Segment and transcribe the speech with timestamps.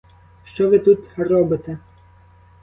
[0.45, 1.77] Що ви тут робите?